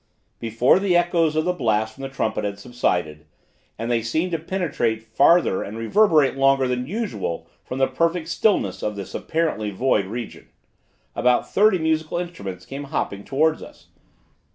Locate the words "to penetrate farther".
4.31-5.61